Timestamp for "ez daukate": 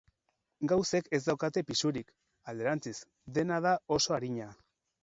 1.17-1.63